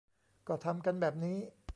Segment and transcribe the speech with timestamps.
[0.47, 1.37] ก็ทำกันแบบนี้